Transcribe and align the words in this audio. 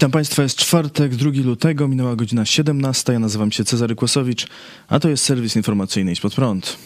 Witam 0.00 0.10
Państwa, 0.10 0.42
jest 0.42 0.56
czwartek, 0.56 1.16
2 1.16 1.30
lutego, 1.44 1.88
minęła 1.88 2.16
godzina 2.16 2.44
17. 2.44 3.12
Ja 3.12 3.18
nazywam 3.18 3.52
się 3.52 3.64
Cezary 3.64 3.94
Kłosowicz, 3.94 4.46
a 4.88 5.00
to 5.00 5.08
jest 5.08 5.24
serwis 5.24 5.56
informacyjny 5.56 6.12
Idź 6.12 6.20
Pod 6.20 6.34
Prąd. 6.34 6.76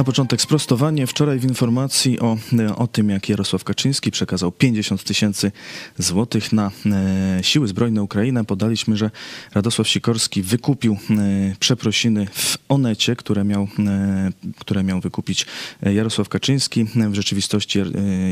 Na 0.00 0.04
początek 0.04 0.40
sprostowanie. 0.40 1.06
Wczoraj 1.06 1.38
w 1.38 1.44
informacji 1.44 2.20
o, 2.20 2.36
o 2.76 2.86
tym, 2.86 3.10
jak 3.10 3.28
Jarosław 3.28 3.64
Kaczyński 3.64 4.10
przekazał 4.10 4.52
50 4.52 5.04
tysięcy 5.04 5.52
złotych 5.98 6.52
na 6.52 6.70
e, 6.86 7.44
siły 7.44 7.68
zbrojne 7.68 8.02
Ukrainy, 8.02 8.44
podaliśmy, 8.44 8.96
że 8.96 9.10
Radosław 9.54 9.88
Sikorski 9.88 10.42
wykupił 10.42 10.92
e, 10.92 11.16
przeprosiny 11.58 12.26
w 12.32 12.58
Onecie, 12.68 13.16
które 13.16 13.44
miał, 13.44 13.68
e, 13.78 14.30
które 14.58 14.84
miał 14.84 15.00
wykupić 15.00 15.46
Jarosław 15.82 16.28
Kaczyński. 16.28 16.84
W 16.84 17.14
rzeczywistości 17.14 17.80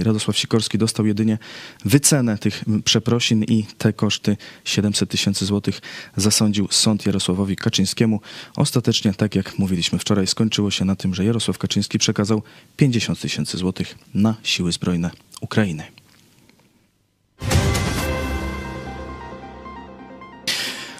Radosław 0.02 0.38
Sikorski 0.38 0.78
dostał 0.78 1.06
jedynie 1.06 1.38
wycenę 1.84 2.38
tych 2.38 2.64
przeprosin 2.84 3.44
i 3.44 3.66
te 3.78 3.92
koszty 3.92 4.36
700 4.64 5.10
tysięcy 5.10 5.46
złotych 5.46 5.80
zasądził 6.16 6.68
sąd 6.70 7.06
Jarosławowi 7.06 7.56
Kaczyńskiemu. 7.56 8.20
Ostatecznie, 8.56 9.14
tak 9.14 9.34
jak 9.34 9.58
mówiliśmy 9.58 9.98
wczoraj, 9.98 10.26
skończyło 10.26 10.70
się 10.70 10.84
na 10.84 10.96
tym, 10.96 11.14
że 11.14 11.24
Jarosław 11.24 11.57
Kaczyński 11.58 11.98
przekazał 11.98 12.42
50 12.76 13.20
tysięcy 13.20 13.58
złotych 13.58 13.98
na 14.14 14.34
siły 14.42 14.72
zbrojne 14.72 15.10
Ukrainy. 15.40 15.84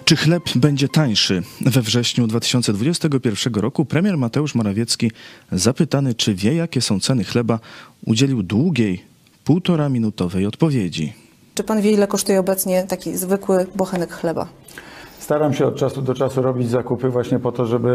Czy 0.04 0.16
chleb 0.16 0.42
będzie 0.56 0.88
tańszy? 0.88 1.42
We 1.60 1.82
wrześniu 1.82 2.26
2021 2.26 3.54
roku 3.54 3.84
premier 3.84 4.18
Mateusz 4.18 4.54
Morawiecki, 4.54 5.10
zapytany, 5.52 6.14
czy 6.14 6.34
wie, 6.34 6.54
jakie 6.54 6.80
są 6.80 7.00
ceny 7.00 7.24
chleba, 7.24 7.60
udzielił 8.06 8.42
długiej, 8.42 9.04
półtora 9.44 9.88
minutowej 9.88 10.46
odpowiedzi. 10.46 11.12
Czy 11.54 11.64
pan 11.64 11.82
wie, 11.82 11.92
ile 11.92 12.06
kosztuje 12.06 12.40
obecnie 12.40 12.84
taki 12.88 13.16
zwykły 13.16 13.66
bochenek 13.76 14.12
chleba? 14.12 14.48
Staram 15.28 15.54
się 15.54 15.66
od 15.66 15.76
czasu 15.76 16.02
do 16.02 16.14
czasu 16.14 16.42
robić 16.42 16.68
zakupy 16.68 17.08
właśnie 17.08 17.38
po 17.38 17.52
to, 17.52 17.66
żeby 17.66 17.88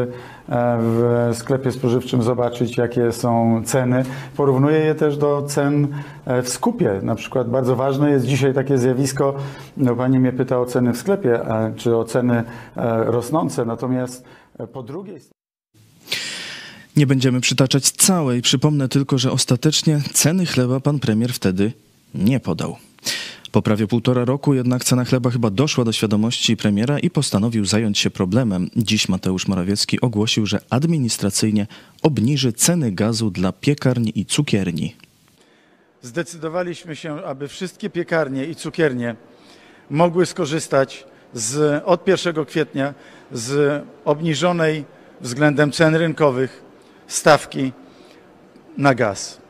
e, 0.50 0.78
w 0.81 1.30
sklepie 1.34 1.72
spożywczym 1.72 2.23
zobaczyć, 2.23 2.78
jakie 2.78 3.12
są 3.12 3.62
ceny. 3.66 4.06
Porównuję 4.38 4.80
je 4.80 4.95
też 4.95 5.17
do 5.17 5.44
cen 5.48 5.88
e, 6.25 6.42
w 6.42 6.50
skupie. 6.50 7.00
Na 7.03 7.16
przykład 7.16 7.50
bardzo 7.50 7.75
ważne 7.75 8.12
jest 8.12 8.25
dzisiaj 8.25 8.53
takie 8.53 8.78
zjawisko, 8.78 9.36
no 9.78 9.95
pani 9.95 10.20
mnie 10.20 10.34
pyta 10.34 10.59
o 10.59 10.66
ceny 10.66 10.94
w 10.94 10.98
sklepie, 10.98 11.40
czy 11.75 11.95
o 11.95 12.03
ceny 12.03 12.44
e, 12.75 13.03
rosnące, 13.03 13.66
natomiast 13.66 14.23
po 14.73 14.84
drugiej 14.84 15.20
stronie 15.20 15.44
nie 16.95 17.08
będziemy 17.08 17.42
przytaczać 17.42 17.92
całej. 17.92 18.42
Przypomnę 18.42 18.90
tylko, 18.90 19.18
że 19.18 19.31
ostatecznie 19.31 20.02
ceny 20.14 20.45
chleba 20.45 20.80
pan 20.80 21.00
premier 21.00 21.34
wtedy 21.34 21.73
nie 22.16 22.40
podał. 22.40 22.75
Po 23.54 23.62
prawie 23.62 23.88
półtora 23.88 24.26
roku 24.26 24.54
jednak 24.54 24.84
cena 24.84 25.06
chleba 25.06 25.30
chyba 25.30 25.50
doszła 25.50 25.84
do 25.84 25.92
świadomości 25.92 26.58
premiera 26.58 27.00
i 27.00 27.09
postanowił 27.09 27.66
zająć 27.66 28.00
się 28.00 28.09
problemem. 28.09 28.70
Dziś 28.76 29.09
Mateusz 29.09 29.48
Morawiecki 29.48 30.02
ogłosił, 30.02 30.46
że 30.46 30.59
administracyjnie 30.69 31.68
obniży 32.02 32.53
ceny 32.53 32.91
gazu 32.91 33.31
dla 33.31 33.52
piekarni 33.52 34.19
i 34.19 34.25
cukierni. 34.25 34.96
Zdecydowaliśmy 36.02 36.96
się, 36.96 37.24
aby 37.25 37.47
wszystkie 37.47 37.90
piekarnie 37.90 38.46
i 38.46 38.56
cukiernie 38.56 39.16
mogły 39.90 40.25
skorzystać 40.25 41.06
z, 41.34 41.84
od 41.85 42.08
1 42.08 42.46
kwietnia 42.46 42.94
z 43.31 43.84
obniżonej 44.06 44.85
względem 45.22 45.72
cen 45.72 45.96
rynkowych 45.96 46.62
stawki 47.08 47.72
na 48.78 48.96
gaz. 48.96 49.43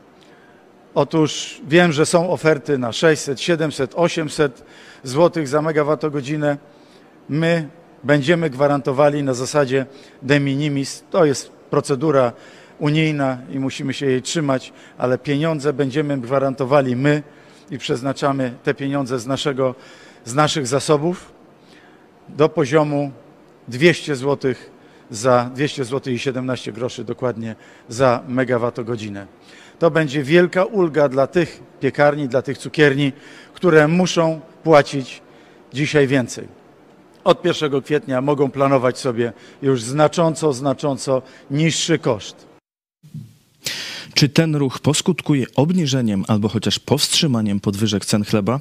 Otóż 0.94 1.60
wiem, 1.68 1.92
że 1.92 2.06
są 2.06 2.30
oferty 2.30 2.78
na 2.78 2.92
600, 2.92 3.40
700, 3.40 3.92
800 3.94 4.64
zł 5.02 5.46
za 5.46 5.62
megawattogodzinę. 5.62 6.58
My 7.28 7.68
będziemy 8.04 8.50
gwarantowali 8.50 9.22
na 9.22 9.34
zasadzie 9.34 9.86
de 10.22 10.40
minimis. 10.40 11.04
To 11.10 11.24
jest 11.24 11.52
procedura 11.70 12.32
unijna 12.78 13.38
i 13.50 13.58
musimy 13.58 13.94
się 13.94 14.06
jej 14.06 14.22
trzymać, 14.22 14.72
ale 14.98 15.18
pieniądze 15.18 15.72
będziemy 15.72 16.18
gwarantowali 16.18 16.96
my 16.96 17.22
i 17.70 17.78
przeznaczamy 17.78 18.54
te 18.62 18.74
pieniądze 18.74 19.18
z, 19.18 19.26
naszego, 19.26 19.74
z 20.24 20.34
naszych 20.34 20.66
zasobów 20.66 21.32
do 22.28 22.48
poziomu 22.48 23.10
200 23.68 24.16
zł 24.16 24.54
za 25.10 25.50
200 25.54 25.84
zł 25.84 26.12
i 26.12 26.18
17 26.18 26.72
groszy 26.72 27.04
dokładnie 27.04 27.56
za 27.88 28.22
megawattogodzinę. 28.28 29.26
To 29.78 29.90
będzie 29.90 30.22
wielka 30.22 30.64
ulga 30.64 31.08
dla 31.08 31.26
tych 31.26 31.62
piekarni, 31.80 32.28
dla 32.28 32.42
tych 32.42 32.58
cukierni, 32.58 33.12
które 33.54 33.88
muszą 33.88 34.40
płacić 34.62 35.22
dzisiaj 35.72 36.06
więcej. 36.06 36.48
Od 37.24 37.44
1 37.44 37.82
kwietnia 37.82 38.20
mogą 38.20 38.50
planować 38.50 38.98
sobie 38.98 39.32
już 39.62 39.82
znacząco, 39.82 40.52
znacząco 40.52 41.22
niższy 41.50 41.98
koszt. 41.98 42.46
Czy 44.14 44.28
ten 44.28 44.56
ruch 44.56 44.78
poskutkuje 44.78 45.46
obniżeniem 45.56 46.24
albo 46.28 46.48
chociaż 46.48 46.78
powstrzymaniem 46.78 47.60
podwyżek 47.60 48.04
cen 48.04 48.24
chleba? 48.24 48.60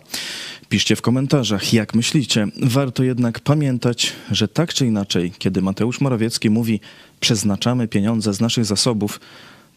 Piszcie 0.70 0.96
w 0.96 1.02
komentarzach, 1.02 1.74
jak 1.74 1.96
myślicie. 1.96 2.48
Warto 2.62 3.04
jednak 3.04 3.40
pamiętać, 3.40 4.14
że 4.32 4.48
tak 4.48 4.74
czy 4.74 4.86
inaczej, 4.86 5.32
kiedy 5.38 5.62
Mateusz 5.62 6.02
Morawiecki 6.02 6.50
mówi 6.50 6.80
przeznaczamy 7.20 7.88
pieniądze 7.88 8.34
z 8.34 8.42
naszych 8.42 8.66
zasobów, 8.66 9.20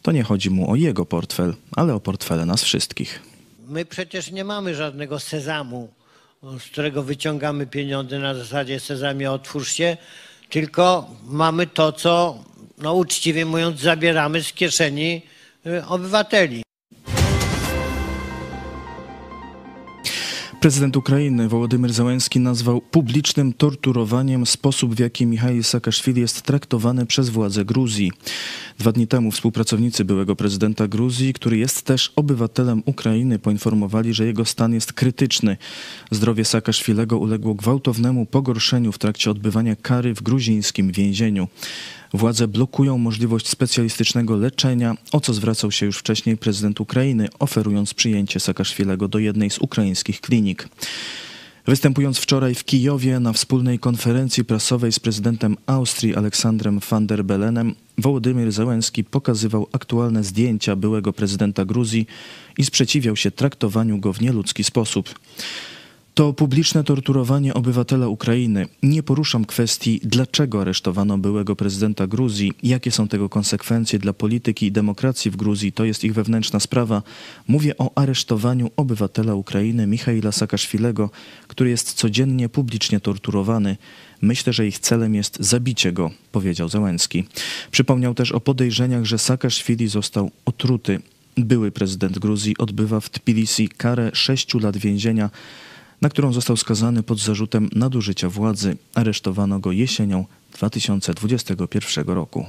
to 0.06 0.12
nie 0.12 0.22
chodzi 0.22 0.50
mu 0.50 0.70
o 0.70 0.76
jego 0.76 1.06
portfel, 1.06 1.54
ale 1.76 1.94
o 1.94 2.00
portfele 2.00 2.46
nas 2.46 2.62
wszystkich. 2.62 3.22
My 3.68 3.84
przecież 3.84 4.30
nie 4.30 4.44
mamy 4.44 4.74
żadnego 4.74 5.18
sezamu, 5.18 5.88
z 6.42 6.62
którego 6.62 7.02
wyciągamy 7.02 7.66
pieniądze 7.66 8.18
na 8.18 8.34
zasadzie 8.34 8.80
sezamie 8.80 9.30
otwórz 9.30 9.72
się, 9.72 9.96
tylko 10.50 11.10
mamy 11.24 11.66
to, 11.66 11.92
co 11.92 12.38
no 12.78 12.94
uczciwie 12.94 13.46
mówiąc 13.46 13.80
zabieramy 13.80 14.42
z 14.42 14.52
kieszeni 14.52 15.22
y, 15.66 15.84
obywateli. 15.86 16.65
Prezydent 20.66 20.96
Ukrainy 20.96 21.48
Wołodymyr 21.48 21.92
Załęski 21.92 22.40
nazwał 22.40 22.80
publicznym 22.80 23.52
torturowaniem 23.52 24.46
sposób, 24.46 24.94
w 24.94 24.98
jaki 24.98 25.26
Michał 25.26 25.62
Saakaszwili 25.62 26.20
jest 26.20 26.42
traktowany 26.42 27.06
przez 27.06 27.28
władze 27.28 27.64
Gruzji. 27.64 28.12
Dwa 28.78 28.92
dni 28.92 29.06
temu 29.06 29.30
współpracownicy 29.30 30.04
byłego 30.04 30.36
prezydenta 30.36 30.88
Gruzji, 30.88 31.32
który 31.32 31.58
jest 31.58 31.82
też 31.82 32.12
obywatelem 32.16 32.82
Ukrainy, 32.86 33.38
poinformowali, 33.38 34.14
że 34.14 34.26
jego 34.26 34.44
stan 34.44 34.74
jest 34.74 34.92
krytyczny. 34.92 35.56
Zdrowie 36.10 36.44
Saakaszwilego 36.44 37.18
uległo 37.18 37.54
gwałtownemu 37.54 38.26
pogorszeniu 38.26 38.92
w 38.92 38.98
trakcie 38.98 39.30
odbywania 39.30 39.76
kary 39.76 40.14
w 40.14 40.22
gruzińskim 40.22 40.92
więzieniu. 40.92 41.48
Władze 42.14 42.48
blokują 42.48 42.98
możliwość 42.98 43.48
specjalistycznego 43.48 44.36
leczenia, 44.36 44.94
o 45.12 45.20
co 45.20 45.34
zwracał 45.34 45.72
się 45.72 45.86
już 45.86 45.98
wcześniej 45.98 46.36
prezydent 46.36 46.80
Ukrainy, 46.80 47.28
oferując 47.38 47.94
przyjęcie 47.94 48.40
Saakaszwilego 48.40 49.08
do 49.08 49.18
jednej 49.18 49.50
z 49.50 49.58
ukraińskich 49.58 50.20
klinik. 50.20 50.68
Występując 51.66 52.18
wczoraj 52.18 52.54
w 52.54 52.64
Kijowie 52.64 53.20
na 53.20 53.32
wspólnej 53.32 53.78
konferencji 53.78 54.44
prasowej 54.44 54.92
z 54.92 54.98
prezydentem 54.98 55.56
Austrii 55.66 56.16
Aleksandrem 56.16 56.80
van 56.90 57.06
der 57.06 57.24
Belenem, 57.24 57.74
Wołodymyr 57.98 58.52
Zełenski 58.52 59.04
pokazywał 59.04 59.68
aktualne 59.72 60.24
zdjęcia 60.24 60.76
byłego 60.76 61.12
prezydenta 61.12 61.64
Gruzji 61.64 62.06
i 62.58 62.64
sprzeciwiał 62.64 63.16
się 63.16 63.30
traktowaniu 63.30 63.98
go 63.98 64.12
w 64.12 64.20
nieludzki 64.20 64.64
sposób. 64.64 65.14
To 66.16 66.32
publiczne 66.32 66.84
torturowanie 66.84 67.54
obywatela 67.54 68.08
Ukrainy. 68.08 68.66
Nie 68.82 69.02
poruszam 69.02 69.44
kwestii, 69.44 70.00
dlaczego 70.04 70.60
aresztowano 70.60 71.18
byłego 71.18 71.56
prezydenta 71.56 72.06
Gruzji, 72.06 72.52
jakie 72.62 72.90
są 72.90 73.08
tego 73.08 73.28
konsekwencje 73.28 73.98
dla 73.98 74.12
polityki 74.12 74.66
i 74.66 74.72
demokracji 74.72 75.30
w 75.30 75.36
Gruzji, 75.36 75.72
to 75.72 75.84
jest 75.84 76.04
ich 76.04 76.14
wewnętrzna 76.14 76.60
sprawa. 76.60 77.02
Mówię 77.48 77.78
o 77.78 77.90
aresztowaniu 77.94 78.70
obywatela 78.76 79.34
Ukrainy 79.34 79.86
Michaila 79.86 80.32
Saakaszwilego, 80.32 81.10
który 81.48 81.70
jest 81.70 81.92
codziennie 81.92 82.48
publicznie 82.48 83.00
torturowany. 83.00 83.76
Myślę, 84.22 84.52
że 84.52 84.66
ich 84.66 84.78
celem 84.78 85.14
jest 85.14 85.36
zabicie 85.40 85.92
go, 85.92 86.10
powiedział 86.32 86.68
Załęski. 86.68 87.24
Przypomniał 87.70 88.14
też 88.14 88.32
o 88.32 88.40
podejrzeniach, 88.40 89.04
że 89.04 89.18
Saakaszwili 89.18 89.88
został 89.88 90.30
otruty. 90.44 91.00
Były 91.36 91.70
prezydent 91.70 92.18
Gruzji 92.18 92.58
odbywa 92.58 93.00
w 93.00 93.10
Tbilisi 93.10 93.68
karę 93.68 94.10
sześciu 94.14 94.58
lat 94.58 94.76
więzienia 94.76 95.30
na 96.00 96.08
którą 96.08 96.32
został 96.32 96.56
skazany 96.56 97.02
pod 97.02 97.18
zarzutem 97.18 97.68
nadużycia 97.72 98.28
władzy. 98.28 98.76
Aresztowano 98.94 99.58
go 99.58 99.72
jesienią 99.72 100.24
2021 100.58 102.06
roku. 102.06 102.46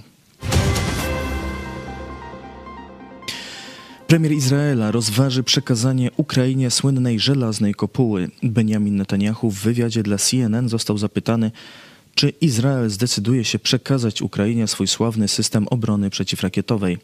Premier 4.08 4.32
Izraela 4.32 4.92
rozważy 4.92 5.44
przekazanie 5.44 6.12
Ukrainie 6.18 6.72
słynnej 6.72 7.20
żelaznej 7.20 7.74
kopuły. 7.74 8.30
Benjamin 8.44 8.96
Netanyahu 8.96 9.52
w 9.52 9.60
wywiadzie 9.60 10.04
dla 10.04 10.18
CNN 10.18 10.70
został 10.70 10.98
zapytany, 10.98 11.52
czy 12.16 12.30
Izrael 12.30 12.90
zdecyduje 12.90 13.44
się 13.44 13.60
przekazać 13.60 14.22
Ukrainie 14.22 14.68
swój 14.68 14.88
sławny 14.88 15.28
system 15.28 15.68
obrony 15.68 16.10
przeciwrakietowej. 16.10 16.98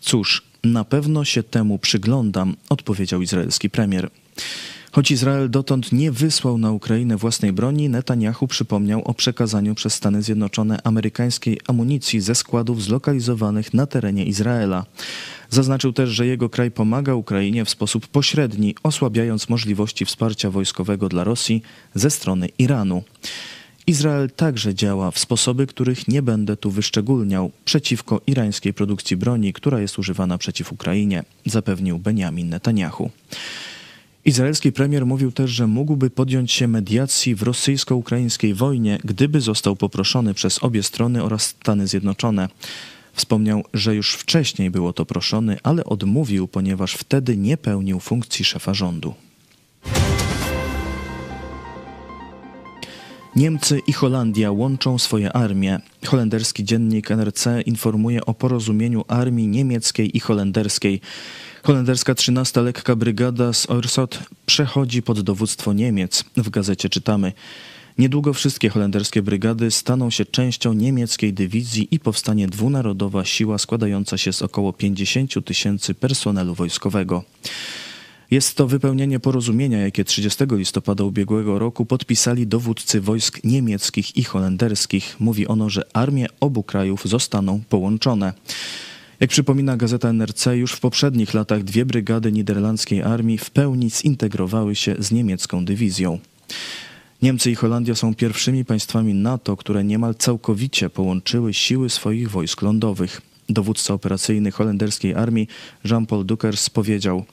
Cóż, 0.00 0.42
na 0.64 0.84
pewno 0.84 1.24
się 1.24 1.42
temu 1.42 1.78
przyglądam, 1.78 2.56
odpowiedział 2.68 3.22
izraelski 3.22 3.70
premier. 3.70 4.10
Choć 4.92 5.10
Izrael 5.10 5.50
dotąd 5.50 5.92
nie 5.92 6.12
wysłał 6.12 6.58
na 6.58 6.72
Ukrainę 6.72 7.16
własnej 7.16 7.52
broni, 7.52 7.88
Netanyahu 7.88 8.48
przypomniał 8.48 9.02
o 9.04 9.14
przekazaniu 9.14 9.74
przez 9.74 9.94
Stany 9.94 10.22
Zjednoczone 10.22 10.78
amerykańskiej 10.84 11.60
amunicji 11.66 12.20
ze 12.20 12.34
składów 12.34 12.82
zlokalizowanych 12.82 13.74
na 13.74 13.86
terenie 13.86 14.24
Izraela. 14.24 14.86
Zaznaczył 15.50 15.92
też, 15.92 16.10
że 16.10 16.26
jego 16.26 16.48
kraj 16.48 16.70
pomaga 16.70 17.14
Ukrainie 17.14 17.64
w 17.64 17.70
sposób 17.70 18.06
pośredni, 18.06 18.74
osłabiając 18.82 19.48
możliwości 19.48 20.04
wsparcia 20.04 20.50
wojskowego 20.50 21.08
dla 21.08 21.24
Rosji 21.24 21.62
ze 21.94 22.10
strony 22.10 22.48
Iranu. 22.58 23.02
Izrael 23.86 24.30
także 24.30 24.74
działa 24.74 25.10
w 25.10 25.18
sposoby, 25.18 25.66
których 25.66 26.08
nie 26.08 26.22
będę 26.22 26.56
tu 26.56 26.70
wyszczególniał, 26.70 27.50
przeciwko 27.64 28.20
irańskiej 28.26 28.74
produkcji 28.74 29.16
broni, 29.16 29.52
która 29.52 29.80
jest 29.80 29.98
używana 29.98 30.38
przeciw 30.38 30.72
Ukrainie, 30.72 31.24
zapewnił 31.46 31.98
Benjamin 31.98 32.48
Netanyahu. 32.48 33.10
Izraelski 34.28 34.72
premier 34.72 35.06
mówił 35.06 35.32
też, 35.32 35.50
że 35.50 35.66
mógłby 35.66 36.10
podjąć 36.10 36.52
się 36.52 36.68
mediacji 36.68 37.34
w 37.34 37.42
rosyjsko-ukraińskiej 37.42 38.54
wojnie, 38.54 38.98
gdyby 39.04 39.40
został 39.40 39.76
poproszony 39.76 40.34
przez 40.34 40.64
obie 40.64 40.82
strony 40.82 41.22
oraz 41.22 41.42
Stany 41.42 41.86
Zjednoczone. 41.86 42.48
Wspomniał, 43.12 43.64
że 43.74 43.94
już 43.94 44.14
wcześniej 44.14 44.70
było 44.70 44.92
to 44.92 45.06
proszony, 45.06 45.58
ale 45.62 45.84
odmówił, 45.84 46.48
ponieważ 46.48 46.94
wtedy 46.94 47.36
nie 47.36 47.56
pełnił 47.56 48.00
funkcji 48.00 48.44
szefa 48.44 48.74
rządu. 48.74 49.14
Niemcy 53.36 53.80
i 53.86 53.92
Holandia 53.92 54.52
łączą 54.52 54.98
swoje 54.98 55.32
armie. 55.32 55.78
Holenderski 56.06 56.64
dziennik 56.64 57.10
NRC 57.10 57.46
informuje 57.66 58.26
o 58.26 58.34
porozumieniu 58.34 59.04
armii 59.08 59.48
niemieckiej 59.48 60.16
i 60.16 60.20
holenderskiej. 60.20 61.00
Holenderska 61.62 62.14
13 62.14 62.60
lekka 62.60 62.96
brygada 62.96 63.52
z 63.52 63.70
Orsot 63.70 64.18
przechodzi 64.46 65.02
pod 65.02 65.20
dowództwo 65.20 65.72
Niemiec. 65.72 66.24
W 66.36 66.50
gazecie 66.50 66.88
czytamy. 66.88 67.32
Niedługo 67.98 68.32
wszystkie 68.32 68.68
holenderskie 68.68 69.22
brygady 69.22 69.70
staną 69.70 70.10
się 70.10 70.24
częścią 70.24 70.72
niemieckiej 70.72 71.32
dywizji 71.32 71.88
i 71.90 71.98
powstanie 71.98 72.46
dwunarodowa 72.46 73.24
siła 73.24 73.58
składająca 73.58 74.18
się 74.18 74.32
z 74.32 74.42
około 74.42 74.72
50 74.72 75.44
tysięcy 75.44 75.94
personelu 75.94 76.54
wojskowego. 76.54 77.24
Jest 78.30 78.56
to 78.56 78.66
wypełnienie 78.66 79.20
porozumienia, 79.20 79.78
jakie 79.78 80.04
30 80.04 80.44
listopada 80.50 81.04
ubiegłego 81.04 81.58
roku 81.58 81.86
podpisali 81.86 82.46
dowódcy 82.46 83.00
wojsk 83.00 83.40
niemieckich 83.44 84.16
i 84.16 84.24
holenderskich. 84.24 85.16
Mówi 85.20 85.46
ono, 85.46 85.70
że 85.70 85.82
armie 85.92 86.26
obu 86.40 86.62
krajów 86.62 87.02
zostaną 87.04 87.60
połączone. 87.68 88.32
Jak 89.20 89.30
przypomina 89.30 89.76
gazeta 89.76 90.08
NRC, 90.08 90.46
już 90.46 90.72
w 90.72 90.80
poprzednich 90.80 91.34
latach 91.34 91.64
dwie 91.64 91.86
brygady 91.86 92.32
niderlandzkiej 92.32 93.02
armii 93.02 93.38
w 93.38 93.50
pełni 93.50 93.90
zintegrowały 93.90 94.74
się 94.74 94.96
z 94.98 95.12
niemiecką 95.12 95.64
dywizją. 95.64 96.18
Niemcy 97.22 97.50
i 97.50 97.54
Holandia 97.54 97.94
są 97.94 98.14
pierwszymi 98.14 98.64
państwami 98.64 99.14
NATO, 99.14 99.56
które 99.56 99.84
niemal 99.84 100.14
całkowicie 100.14 100.90
połączyły 100.90 101.54
siły 101.54 101.90
swoich 101.90 102.30
wojsk 102.30 102.62
lądowych. 102.62 103.20
Dowódca 103.48 103.94
operacyjny 103.94 104.50
holenderskiej 104.50 105.14
armii 105.14 105.48
Jean-Paul 105.84 106.26
Duckers 106.26 106.70
powiedział: 106.70 107.24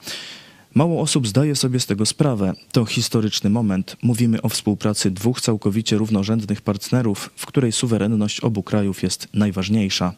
Mało 0.74 1.00
osób 1.00 1.28
zdaje 1.28 1.56
sobie 1.56 1.80
z 1.80 1.86
tego 1.86 2.06
sprawę. 2.06 2.52
To 2.72 2.84
historyczny 2.84 3.50
moment. 3.50 3.96
Mówimy 4.02 4.42
o 4.42 4.48
współpracy 4.48 5.10
dwóch 5.10 5.40
całkowicie 5.40 5.96
równorzędnych 5.96 6.62
partnerów, 6.62 7.30
w 7.36 7.46
której 7.46 7.72
suwerenność 7.72 8.40
obu 8.40 8.62
krajów 8.62 9.02
jest 9.02 9.28
najważniejsza. 9.34 10.14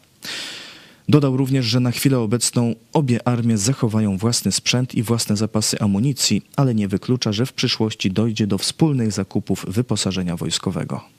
Dodał 1.08 1.36
również, 1.36 1.66
że 1.66 1.80
na 1.80 1.90
chwilę 1.90 2.18
obecną 2.18 2.74
obie 2.92 3.28
armie 3.28 3.58
zachowają 3.58 4.18
własny 4.18 4.52
sprzęt 4.52 4.94
i 4.94 5.02
własne 5.02 5.36
zapasy 5.36 5.80
amunicji, 5.80 6.42
ale 6.56 6.74
nie 6.74 6.88
wyklucza, 6.88 7.32
że 7.32 7.46
w 7.46 7.52
przyszłości 7.52 8.10
dojdzie 8.10 8.46
do 8.46 8.58
wspólnych 8.58 9.12
zakupów 9.12 9.66
wyposażenia 9.68 10.36
wojskowego. 10.36 11.17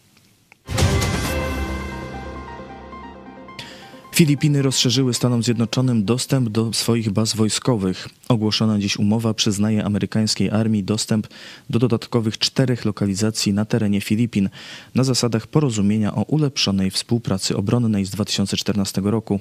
Filipiny 4.19 4.62
rozszerzyły 4.62 5.13
Stanom 5.13 5.44
Zjednoczonym 5.44 6.06
dostęp 6.06 6.50
do 6.50 6.74
swoich 6.74 7.10
baz 7.10 7.36
wojskowych. 7.36 8.10
Ogłoszona 8.30 8.80
dziś 8.80 8.98
umowa 8.98 9.33
przyznaje 9.33 9.86
amerykańskiej 9.86 10.50
armii 10.50 10.83
dostęp 10.83 11.27
do 11.69 11.80
dodatkowych 11.80 12.38
czterech 12.38 12.86
lokalizacji 12.86 13.54
na 13.54 13.66
terenie 13.66 14.01
Filipin 14.01 14.50
na 14.95 15.04
zasadach 15.04 15.48
porozumienia 15.48 16.16
o 16.16 16.21
ulepszonej 16.21 16.92
współpracy 16.92 17.57
obronnej 17.57 18.06
z 18.06 18.10
2014 18.10 19.01
roku. 19.01 19.39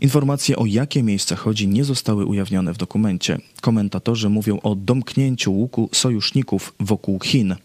Informacje 0.00 0.56
o 0.56 0.66
jakie 0.66 1.02
miejsca 1.02 1.36
chodzi 1.36 1.68
nie 1.68 1.84
zostały 1.84 2.26
ujawnione 2.26 2.74
w 2.74 2.78
dokumencie. 2.78 3.38
Komentatorzy 3.60 4.28
mówią 4.28 4.60
o 4.60 4.74
domknięciu 4.74 5.52
łuku 5.52 5.88
sojuszników 5.92 6.74
wokół 6.80 7.20
Chin. 7.20 7.56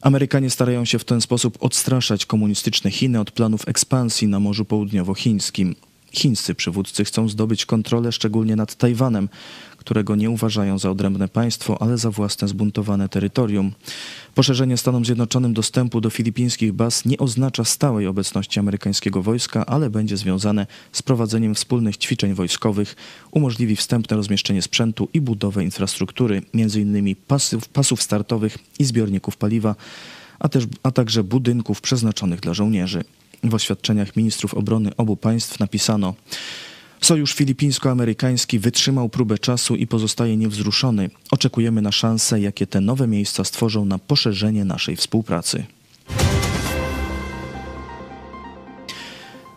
Amerykanie 0.00 0.50
starają 0.50 0.84
się 0.84 0.98
w 0.98 1.04
ten 1.04 1.20
sposób 1.20 1.58
odstraszać 1.60 2.26
komunistyczne 2.26 2.90
Chiny 2.90 3.20
od 3.20 3.30
planów 3.30 3.68
ekspansji 3.68 4.28
na 4.28 4.40
Morzu 4.40 4.64
Południowochińskim. 4.64 5.74
Chińscy 6.12 6.54
przywódcy 6.54 7.04
chcą 7.04 7.28
zdobyć 7.28 7.66
kontrolę 7.66 8.12
szczególnie 8.12 8.56
nad 8.56 8.74
Tajwanem, 8.74 9.28
którego 9.88 10.16
nie 10.16 10.30
uważają 10.30 10.78
za 10.78 10.90
odrębne 10.90 11.28
państwo, 11.28 11.82
ale 11.82 11.98
za 11.98 12.10
własne 12.10 12.48
zbuntowane 12.48 13.08
terytorium. 13.08 13.72
Poszerzenie 14.34 14.76
Stanom 14.76 15.04
Zjednoczonym 15.04 15.54
dostępu 15.54 16.00
do 16.00 16.10
filipińskich 16.10 16.72
baz 16.72 17.04
nie 17.04 17.18
oznacza 17.18 17.64
stałej 17.64 18.06
obecności 18.06 18.60
amerykańskiego 18.60 19.22
wojska, 19.22 19.66
ale 19.66 19.90
będzie 19.90 20.16
związane 20.16 20.66
z 20.92 21.02
prowadzeniem 21.02 21.54
wspólnych 21.54 21.96
ćwiczeń 21.96 22.34
wojskowych, 22.34 22.96
umożliwi 23.30 23.76
wstępne 23.76 24.16
rozmieszczenie 24.16 24.62
sprzętu 24.62 25.08
i 25.14 25.20
budowę 25.20 25.64
infrastruktury, 25.64 26.42
m.in. 26.54 27.16
pasów, 27.26 27.68
pasów 27.68 28.02
startowych 28.02 28.58
i 28.78 28.84
zbiorników 28.84 29.36
paliwa, 29.36 29.74
a, 30.38 30.48
też, 30.48 30.64
a 30.82 30.90
także 30.90 31.24
budynków 31.24 31.80
przeznaczonych 31.80 32.40
dla 32.40 32.54
żołnierzy. 32.54 33.04
W 33.44 33.54
oświadczeniach 33.54 34.16
ministrów 34.16 34.54
obrony 34.54 34.96
obu 34.96 35.16
państw 35.16 35.60
napisano: 35.60 36.14
Sojusz 37.08 37.34
filipińsko-amerykański 37.34 38.58
wytrzymał 38.58 39.08
próbę 39.08 39.38
czasu 39.38 39.76
i 39.76 39.86
pozostaje 39.86 40.36
niewzruszony. 40.36 41.10
Oczekujemy 41.30 41.82
na 41.82 41.92
szanse, 41.92 42.40
jakie 42.40 42.66
te 42.66 42.80
nowe 42.80 43.06
miejsca 43.06 43.44
stworzą 43.44 43.84
na 43.84 43.98
poszerzenie 43.98 44.64
naszej 44.64 44.96
współpracy. 44.96 45.64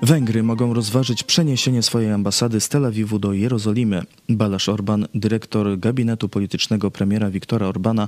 Węgry 0.02 0.44
mogą 0.44 0.74
rozważyć 0.74 1.24
przeniesienie 1.24 1.84
swojej 1.84 2.12
ambasady 2.12 2.62
z 2.62 2.70
Tel 2.70 2.86
Awiwu 2.86 3.20
do 3.20 3.34
Jerozolimy. 3.34 4.02
Balasz 4.30 4.70
Orban, 4.70 5.08
dyrektor 5.16 5.80
gabinetu 5.80 6.30
politycznego 6.30 6.92
premiera 6.92 7.30
Viktora 7.30 7.68
Orbana, 7.68 8.08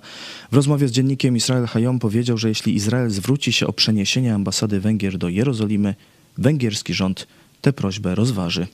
w 0.51 0.55
rozmowie 0.55 0.87
z 0.87 0.91
dziennikiem 0.91 1.35
Israel 1.35 1.65
Hayom 1.65 1.99
powiedział, 1.99 2.37
że 2.37 2.49
jeśli 2.49 2.75
Izrael 2.75 3.09
zwróci 3.09 3.53
się 3.53 3.67
o 3.67 3.73
przeniesienie 3.73 4.33
ambasady 4.33 4.79
Węgier 4.79 5.17
do 5.17 5.29
Jerozolimy, 5.29 5.95
węgierski 6.37 6.93
rząd 6.93 7.27
tę 7.63 7.73
prośbę 7.73 8.15
rozważy. 8.15 8.67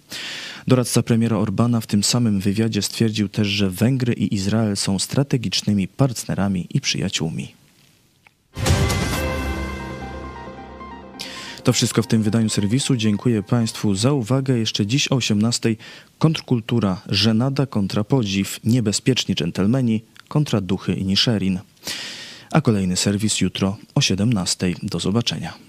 Doradca 0.67 1.03
premiera 1.03 1.37
Orbana 1.37 1.81
w 1.81 1.87
tym 1.87 2.03
samym 2.03 2.39
wywiadzie 2.39 2.81
stwierdził 2.81 3.29
też, 3.29 3.47
że 3.47 3.69
Węgry 3.69 4.13
i 4.13 4.35
Izrael 4.35 4.77
są 4.77 4.99
strategicznymi 4.99 5.87
partnerami 5.87 6.67
i 6.69 6.81
przyjaciółmi. 6.81 7.53
To 11.63 11.73
wszystko 11.73 12.01
w 12.01 12.07
tym 12.07 12.23
wydaniu 12.23 12.49
serwisu. 12.49 12.95
Dziękuję 12.95 13.43
Państwu 13.43 13.95
za 13.95 14.11
uwagę. 14.13 14.57
Jeszcze 14.57 14.85
dziś 14.85 15.07
o 15.07 15.15
18:00 15.15 15.75
kontrkultura, 16.19 17.01
żenada 17.09 17.65
kontra 17.65 18.03
podziw, 18.03 18.59
niebezpieczni 18.63 19.35
dżentelmeni 19.35 20.01
kontra 20.27 20.61
duchy 20.61 20.93
i 20.93 21.05
niszerin. 21.05 21.59
A 22.51 22.61
kolejny 22.61 22.95
serwis 22.97 23.41
jutro 23.41 23.77
o 23.95 23.99
17:00. 23.99 24.75
Do 24.83 24.99
zobaczenia. 24.99 25.68